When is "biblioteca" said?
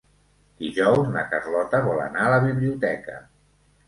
2.47-3.19